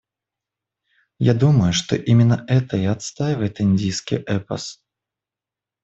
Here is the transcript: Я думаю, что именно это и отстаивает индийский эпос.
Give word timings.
Я 1.19 1.35
думаю, 1.35 1.73
что 1.73 1.95
именно 1.95 2.43
это 2.47 2.75
и 2.75 2.85
отстаивает 2.85 3.61
индийский 3.61 4.15
эпос. 4.17 4.83